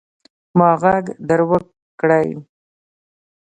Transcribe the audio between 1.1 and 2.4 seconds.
در وکړئ.